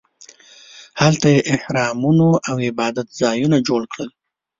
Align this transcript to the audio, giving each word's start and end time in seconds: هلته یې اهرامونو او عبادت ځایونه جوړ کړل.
هلته 1.01 1.27
یې 1.33 1.39
اهرامونو 1.55 2.27
او 2.49 2.55
عبادت 2.67 3.07
ځایونه 3.21 3.57
جوړ 3.67 3.81
کړل. 3.91 4.09